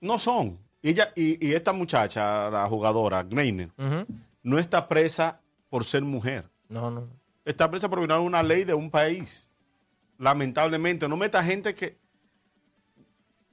[0.02, 0.60] no son.
[0.82, 3.70] Y, ella, y, y esta muchacha, la jugadora, Greiner,
[4.44, 6.50] no está presa por ser mujer.
[6.70, 7.08] No, no.
[7.44, 9.52] Está presa por violar una ley de un país.
[10.18, 11.98] Lamentablemente, no meta gente que...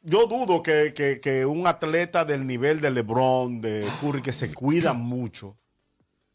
[0.03, 4.53] Yo dudo que, que- que un atleta del nivel de LeBron, de Curry, que se
[4.53, 5.57] cuidan mucho,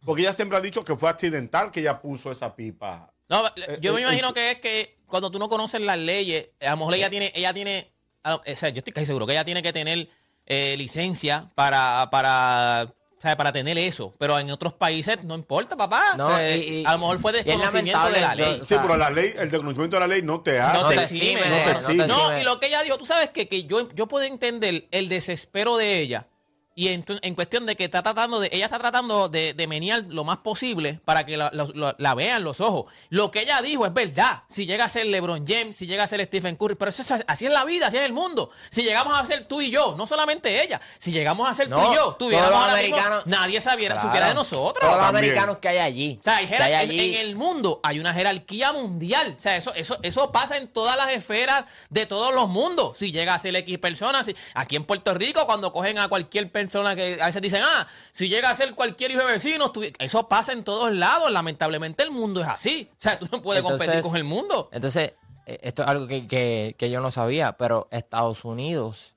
[0.05, 3.11] Porque ella siempre ha dicho que fue accidental que ella puso esa pipa.
[3.27, 6.49] No, Eh, yo me eh, imagino que es que cuando tú no conoces las leyes,
[6.61, 7.91] a lo mejor ella tiene, ella tiene,
[8.23, 10.07] o sea, yo estoy casi seguro que ella tiene que tener
[10.45, 14.13] eh, licencia para, para, o sea, para tener eso.
[14.19, 16.13] Pero en otros países no importa, papá.
[16.15, 18.59] No, O sea, y- y- a lo mejor fue desconocimiento de la ley.
[18.59, 20.81] Sí, sea, pero la ley, el desconocimiento de la ley no te hace.
[20.81, 22.07] No te exime, no te exime.
[22.07, 25.09] No, y lo que ella dijo, tú sabes que, que yo, yo puedo entender el
[25.09, 26.27] desespero de ella.
[26.79, 30.03] Y en, en cuestión de que está tratando de, ella está tratando de, de menear
[30.09, 32.85] lo más posible para que la, la- la- la vean los ojos.
[33.09, 34.43] Lo que ella dijo es verdad.
[34.47, 37.23] Si llega a ser LeBron James, si llega a ser Stephen Curry, pero eso es
[37.25, 38.51] así es la vida, así es el mundo.
[38.69, 41.79] Si llegamos a ser tú y yo, no solamente ella, si llegamos a ser tú
[41.91, 44.09] y yo, tuviéramos ahora mismo, americanos- nadie sabiera, Claro.
[44.09, 44.79] supiera de nosotros.
[44.79, 45.23] Todos los También.
[45.31, 46.17] americanos que hay allí.
[46.19, 49.33] O sea, hay hay en el mundo hay una jerarquía mundial.
[49.35, 52.99] O sea, eso, eso, eso pasa en todas las esferas de todos los mundos.
[52.99, 56.51] Si llega a ser X personas, si- aquí en Puerto Rico, cuando cogen a cualquier
[56.51, 59.83] persona que a veces dicen, ah, si llega a ser cualquier hijo de vecinos, tú-
[59.99, 61.31] eso pasa en todos lados.
[61.31, 62.89] Lamentablemente el mundo es así.
[62.91, 64.69] O sea, tú no puedes competir con el mundo.
[64.71, 65.13] Entonces,
[65.45, 69.15] eh, esto es algo que, que- que yo no sabía, pero Estados Unidos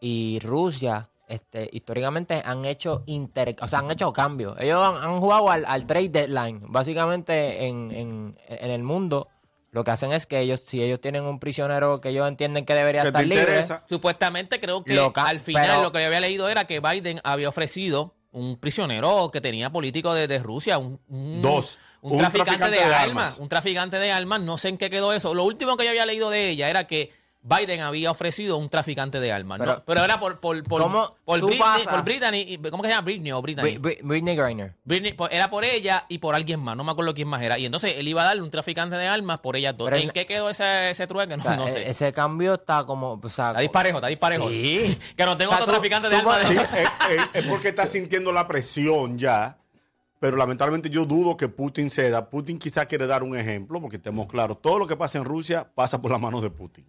[0.00, 4.54] y Rusia este, históricamente han hecho inter, o sea, han hecho cambios.
[4.60, 6.60] Ellos han, han jugado al, al trade deadline.
[6.66, 9.28] Básicamente en, en- en el mundo
[9.72, 12.74] lo que hacen es que ellos, si ellos tienen un prisionero que ellos entienden que
[12.74, 13.82] debería que estar libre, interesa.
[13.88, 17.48] Supuestamente creo que al final pero- lo que yo había leído era que Biden había
[17.48, 21.78] ofrecido un prisionero que tenía político de, de Rusia, un, un- Dos.
[22.02, 23.38] un, Un traficante, traficante de, de armas, armas.
[23.38, 25.34] un traficante de armas, no sé en qué quedó eso.
[25.34, 27.10] Lo último que yo había leído de ella era que
[27.44, 29.64] Biden había ofrecido un traficante de armas, ¿no?
[29.64, 31.86] Pero- pero, era por por por, ¿Cómo por tú Britney, pasas?
[31.88, 33.04] por Brittany, ¿cómo que se llama?
[33.04, 33.70] Britney o Brittany.
[33.72, 34.76] Bri- Bri- Britney Griner.
[34.84, 37.58] Britney, por- era por ella y por alguien más, no me acuerdo quién más era.
[37.58, 39.90] Y entonces él iba a darle un traficante de armas por ellas dos.
[39.90, 41.36] Pero ¿En qué quedó ese, ese trueque?
[41.36, 41.90] No, O sea, no e- sé.
[41.90, 43.20] Ese cambio está como.
[43.20, 44.48] O sea, Está disparejo, está disparejo.
[44.48, 44.96] Sí.
[45.16, 46.46] que no tengo O sea, otro tú- traficante de armas.
[46.46, 49.58] Sí, de- es, es- es porque está sintiendo la presión ya.
[50.20, 52.30] Pero lamentablemente yo dudo que Putin ceda.
[52.30, 55.68] Putin quizá quiere dar un ejemplo, porque estemos claros, todo lo que pasa en Rusia
[55.74, 56.86] pasa por las manos de Putin.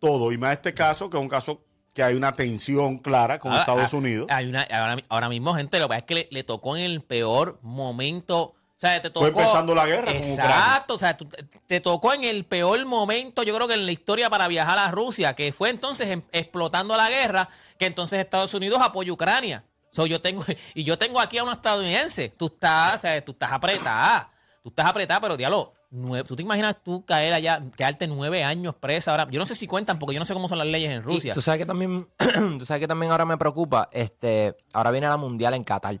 [0.00, 0.32] Todo.
[0.32, 3.60] Y más este caso, que es un caso que hay una tensión clara con Ah,
[3.60, 4.26] Estados ah, Unidos.
[4.30, 6.82] Hay una, ahora, ahora mismo, gente, lo que pasa es que le, le tocó en
[6.84, 8.40] el peor momento.
[8.42, 9.30] O sea, te tocó.
[9.30, 10.94] Fue empezando la guerra con Exacto.
[10.94, 11.28] O sea, tú-
[11.66, 14.90] te tocó en el peor momento, yo creo que en la historia para viajar a
[14.90, 19.64] Rusia, que fue entonces em- explotando la guerra, que entonces Estados Unidos apoya a Ucrania.
[19.92, 22.30] So, yo tengo, y yo tengo aquí a una estadounidense.
[22.30, 24.30] Tú estás, o sea, tú estás apretada.
[24.62, 28.74] Tú estás apretada, pero diablo, nue- ¿tú te imaginas tú caer allá, quedarte nueve años
[28.74, 29.28] presa ahora?
[29.30, 31.02] Yo no sé si cuentan, porque yo no sé cómo son las leyes en Y
[31.02, 31.34] Rusia.
[31.34, 32.08] tú sabes que también,
[32.58, 36.00] tú sabes que también ahora me preocupa, este, ahora viene la mundial en Qatar.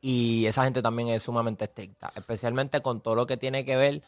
[0.00, 4.02] Y esa gente también es sumamente estricta, especialmente con todo lo que tiene que ver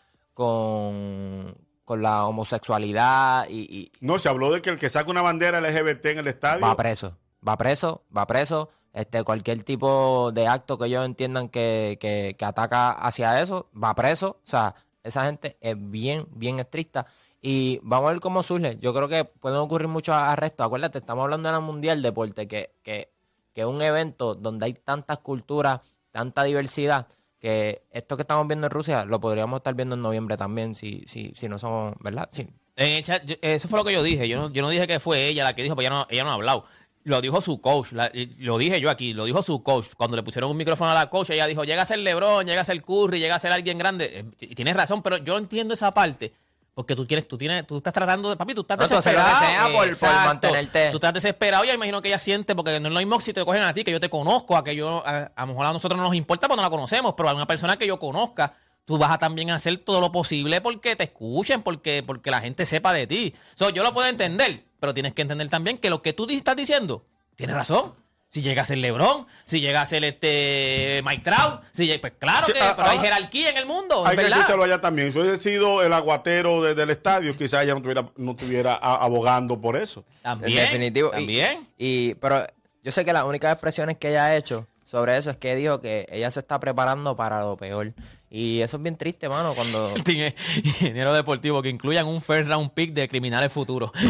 [0.63, 5.23] con, con la homosexualidad y, y No, se habló de que el que saca una
[5.23, 6.65] bandera LGBT en el estadio.
[6.65, 8.69] va preso, va preso, va preso.
[8.93, 14.41] Este, cualquier tipo de acto que ellos entiendan que, que, ataca hacia eso, va preso.
[14.43, 17.07] O sea, esa gente es bien, bien estricta.
[17.41, 18.79] Y vamos a ver cómo surge.
[18.81, 20.67] Yo creo que pueden ocurrir muchos arrestos.
[20.67, 23.13] Acuérdate, estamos hablando de la Mundial Deporte, que, que,
[23.53, 27.07] que es un evento donde hay tantas culturas, tanta diversidad,
[27.39, 31.05] que esto que estamos viendo en Rusia lo podríamos estar viendo en noviembre también, si,
[31.07, 32.29] si, si no somos, ¿verdad?
[32.33, 32.49] Sí.
[32.75, 34.29] En el chat, eso fue lo que yo dije.
[34.29, 36.25] Yo no, yo no dije que fue ella la que dijo, porque ella no, ella
[36.25, 36.65] no ha hablado.
[37.09, 39.89] Lo dijo su coach, la- y lo dije yo aquí, lo dijo su coach.
[39.97, 42.61] Cuando le pusieron un micrófono a la coach, ella dijo, llega a ser Lebron, llega
[42.61, 44.21] a ser Curry, llega a ser alguien grande.
[44.21, 46.33] Eh, Y tienes razón, pero yo entiendo esa parte.
[46.75, 49.13] Porque tú quieres, tú tienes, tú estás tratando de, papi, tú estás No, tú haces
[49.13, 49.69] lo que desesperado.
[49.73, 52.95] sea por- por mantenerte- Tú estás desesperado, ya imagino que ella siente, porque no es
[52.95, 55.33] lo mismo si te cogen a ti, que yo te conozco, a que yo, a,
[55.35, 57.47] a lo mejor a nosotros no nos importa porque no la conocemos, pero a una
[57.49, 61.63] persona que yo conozca, tú vas a también hacer todo lo posible porque te escuchen,
[61.63, 63.35] porque, porque la gente sepa de ti.
[63.57, 66.57] So, yo lo puedo entender, pero tienes que entender también que lo que tú estás
[66.57, 67.05] diciendo,
[67.37, 67.95] tienes razón.
[68.31, 72.13] Si llega a ser LeBron, si llega a ser este Mike Trout, si llega- pues
[72.19, 73.01] claro Sí, que ah, pero hay ah.
[73.01, 74.37] jerarquía en el mundo, Hay que ¿verdad?
[74.37, 75.13] decírselo allá también.
[75.15, 79.03] Si hubiese sido el aguatero de- del estadio, quizás ella no estuviera, no estuviera a-
[79.03, 80.05] abogando por eso.
[80.21, 81.09] También, En definitivo.
[81.09, 81.69] Y- También.
[81.79, 82.47] Y, pero
[82.85, 85.81] yo sé que las únicas expresiones que ella ha hecho sobre eso es que dijo
[85.81, 87.95] que ella se está preparando para lo peor.
[88.31, 89.95] Y eso es bien triste, mano, cuando...
[90.05, 93.91] Tiene ingeniero deportivo que incluyan un first round pick de criminales futuros.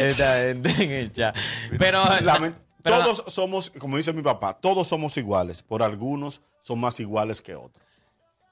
[0.00, 1.36] Esta gente en el chat.
[1.78, 5.62] Pero, Lament- pero- todos somos, como dice mi papá, todos somos iguales.
[5.62, 7.84] Por algunos son más iguales que otros.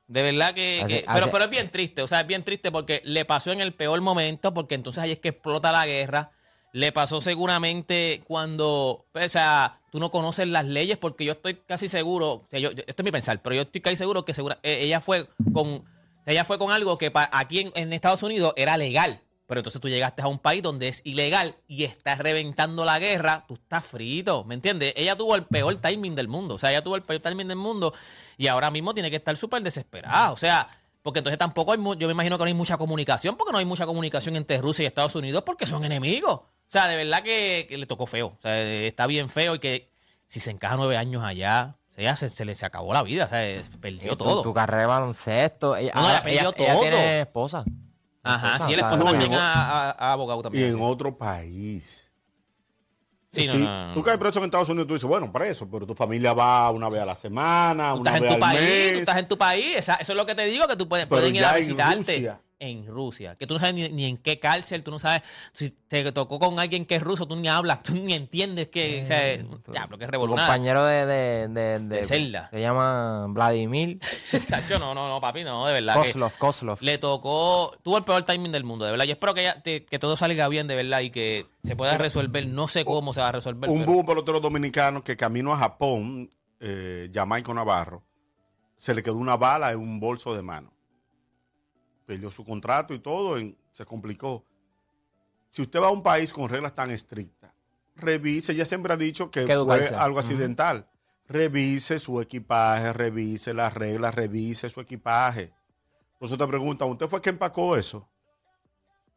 [0.07, 3.25] de verdad que, pero, pero es bien triste, o sea, es bien triste porque le
[3.25, 6.31] pasó en el peor momento, porque entonces ahí es que explota la guerra.
[6.73, 11.87] Le pasó seguramente cuando, o sea, tú no conoces las leyes, porque yo estoy casi
[11.87, 14.35] seguro, o sea, yo, yo- esto es mi pensar, pero yo estoy casi seguro que
[14.35, 15.85] segura, eh, ella fue con,
[16.27, 19.21] ella fue con algo que pa- aquí en, Estados Unidos era legal.
[19.47, 23.45] Pero entonces tú llegaste a un país donde es ilegal y estás reventando la guerra,
[23.47, 24.95] tú estás frito, ¿me entiendes?
[24.97, 27.59] Ella tuvo el peor timing del mundo, o sea, ella tuvo el peor timing del
[27.59, 27.95] mundo
[28.37, 30.67] y ahora mismo tiene que estar súper desesperada, o sea,
[31.03, 33.65] porque entonces tampoco hay, yo me imagino que no hay mucha comunicación, porque no hay
[33.65, 36.41] mucha comunicación entre Rusia y Estados Unidos porque son enemigos.
[36.67, 39.59] O sea, de verdad que, que le tocó feo, o sea, está bien feo y
[39.59, 39.91] que
[40.27, 41.77] si se encaja nueve años allá,
[42.17, 44.43] se, se le se acabó la vida, o sea, perdió Tu- todo.
[44.43, 45.77] Tu, carrera de baloncesto.
[45.77, 46.81] Ella, No, ella perdió ella- ella todo.
[46.83, 47.65] tiene esposa.
[48.27, 50.65] Ajá, Esposa, sí, el esposo no, también y en- ha, abogado Y también.
[50.71, 50.81] en sí.
[50.83, 52.11] otro país.
[53.33, 53.95] Sí, no, Sí, no, no.
[53.95, 56.89] Tú caes preso en Estados Unidos, tú dices, bueno, preso, pero tu familia va una
[56.89, 58.93] vez a la semana, Tú una estás en vez tu al país, mes.
[58.93, 61.21] tú estás en tu país, eso es lo que te digo, que tú puedes, Pero
[61.21, 62.41] pueden ir a en visitarte Rusia.
[62.65, 65.23] En Rusia, que tú no sabes ni, ni en qué cárcel, tú no sabes,
[65.53, 69.03] si te tocó con alguien que es ruso, tú ni hablas, tú ni entiendes que,
[69.03, 69.45] o sea, que
[70.05, 70.47] es revolucionario.
[70.53, 72.49] compañero de, de, de, De celda.
[72.51, 73.99] Se llama Vladimir
[74.45, 75.95] Sacho, no, no, no, papi, no, de verdad.
[75.95, 76.37] que Kozlov.
[76.39, 76.79] Kozlov.
[76.81, 79.05] le tocó, tuvo el peor timing del mundo, de verdad.
[79.05, 81.97] Yo espero que, ella- te- que todo salga bien, de verdad, y que se pueda
[81.99, 82.47] resolver.
[82.47, 83.71] No sé cómo se va a resolver.
[83.71, 86.29] Un pero- búho pelotero dominicano que camino a Japón,
[86.61, 88.03] eh, Jamaica Navarro,
[88.77, 90.74] se le quedó una bala en un bolso de mano.
[92.07, 94.45] Perdió su contrato y todo, en- se complicó.
[95.51, 97.53] Si usted va a un país con reglas tan estrictas,
[97.97, 100.89] revise, ella siempre ha dicho que fue algo accidental.
[101.27, 105.53] Revise su equipaje, revise las reglas, revise su equipaje.
[106.19, 108.09] Por eso te preguntan, ¿usted fue que empacó eso?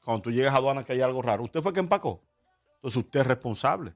[0.03, 2.23] Cuando tú llegas a aduana que hay algo raro, ¿usted fue que empacó?
[2.75, 3.93] Entonces usted es responsable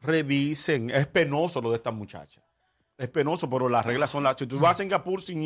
[0.00, 0.90] revisen.
[0.90, 2.42] Es penoso lo de esta muchacha.
[2.96, 4.36] Es penoso, pero las reglas son las.
[4.38, 5.42] Si tú vas a Singapur sin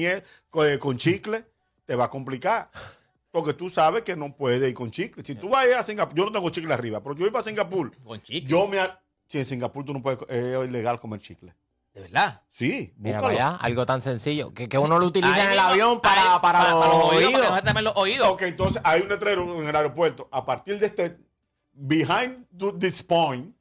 [0.50, 1.46] con, eh, con chicle,
[1.88, 2.70] te va a complicar.
[3.30, 5.22] Porque tú sabes que no puedes ir con chicle.
[5.24, 7.30] Si tú vas a ir a Singapur, yo no tengo chicle arriba, pero yo voy
[7.30, 7.96] para Singapur.
[8.04, 8.78] Con chicle, Yo me.
[9.28, 10.18] Si en Singapur tú no puedes.
[10.28, 11.54] Es ilegal comer chicle.
[11.94, 12.42] de verdad.
[12.50, 13.36] Sí, Mira búscalo.
[13.38, 14.52] para allá, algo tan sencillo.
[14.52, 17.34] Que, que uno lo utiliza Ahí en el mismo, avión para, ahí, para, los, oídos,
[17.34, 17.60] oídos.
[17.62, 18.28] para los oídos.
[18.28, 20.28] Ok, entonces hay un letrero en el aeropuerto.
[20.30, 21.18] A partir de este.
[21.72, 23.54] Behind th- this point,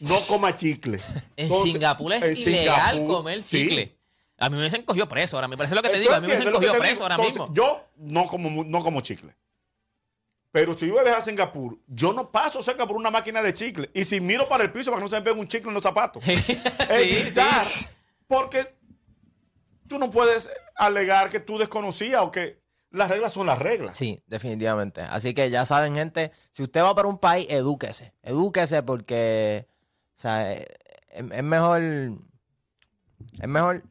[0.00, 1.00] no coma chicle.
[1.36, 3.92] En Singapur es en ilegal Singapur, comer sí.
[4.44, 5.48] A mí me hubiesen cogido preso ahora.
[5.48, 6.12] Me parece lo que te digo.
[6.12, 7.02] A mí me hubiesen ¿Entiendes lo cogido preso digo?
[7.04, 7.54] ahora Entonces, mismo.
[7.54, 9.34] Yo no como, no como chicle.
[10.52, 13.42] Pero si yo voy a viajar a Singapur, yo no paso cerca por una máquina
[13.42, 13.90] de chicle.
[13.92, 15.74] Y si miro para el piso para que no se me pegue un chicle en
[15.74, 16.22] los zapatos.
[16.90, 17.52] Evitar.
[17.64, 17.86] sí.
[18.28, 18.72] Porque
[19.88, 23.98] tú no puedes alegar que tú desconocías o que las reglas son las reglas.
[23.98, 25.00] Sí, definitivamente.
[25.00, 28.12] Así que ya saben, gente, si usted va para un país, edúquese.
[28.22, 29.66] Edúquese porque,
[30.16, 30.66] o sea, es,
[31.10, 33.82] es mejor, es mejor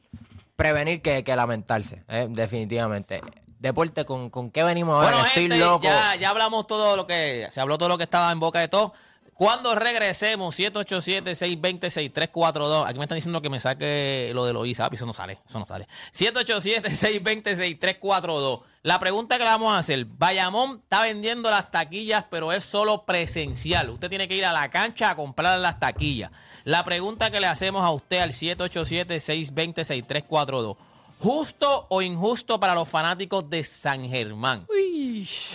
[0.55, 3.21] prevenir que, que lamentarse, eh, definitivamente.
[3.59, 5.11] Deporte, ¿con, ¿con qué venimos ahora?
[5.11, 5.83] Bueno, Estoy gente, loco.
[5.85, 8.67] ya, ya hablamos todo lo que, se habló todo lo que estaba en boca de
[8.67, 8.91] todos.
[9.35, 12.87] Cuando regresemos, 787-620-6342.
[12.87, 14.87] Aquí me están diciendo que me saque lo de Loisa.
[14.91, 15.87] Eso no sale, eso no sale.
[16.11, 18.61] 787-620-6342.
[18.83, 23.05] La pregunta que le vamos a hacer: Bayamón está vendiendo las taquillas, pero es solo
[23.05, 23.89] presencial.
[23.89, 26.29] Usted tiene que ir a la cancha a comprar las taquillas.
[26.63, 30.77] La pregunta que le hacemos a usted al 787-620-6342.
[31.23, 34.67] ¿Justo o injusto para los fanáticos de San Germán?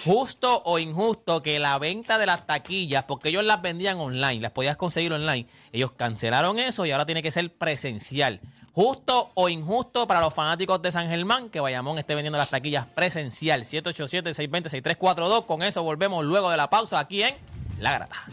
[0.02, 4.52] Justo o injusto que la venta de las taquillas, porque ellos las vendían online, las
[4.52, 8.40] podías conseguir online, ellos cancelaron eso y ahora tiene que ser presencial.
[8.72, 12.86] Justo o injusto para los fanáticos de San Germán que Bayamón esté vendiendo las taquillas
[12.86, 13.64] presencial.
[13.64, 15.44] 787-620-6342.
[15.44, 17.36] Con eso volvemos luego de la pausa aquí en
[17.78, 18.24] La Grata.